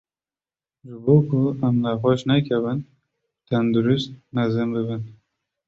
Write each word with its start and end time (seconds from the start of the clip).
Ji 0.85 0.95
bo 1.03 1.15
ku 1.27 1.39
em 1.67 1.75
nexweş 1.83 2.21
nekevin 2.29 2.79
û 2.83 2.87
tendurist 3.47 4.09
mezin 4.35 4.69
bibin. 4.75 5.01